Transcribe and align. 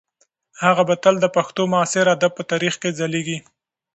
هغه 0.63 0.83
به 0.89 0.95
تل 1.03 1.15
د 1.21 1.25
پښتو 1.35 1.63
د 1.67 1.69
معاصر 1.71 2.05
ادب 2.15 2.31
په 2.35 2.43
تاریخ 2.51 2.73
کې 2.81 2.89
ځلیږي. 2.99 3.37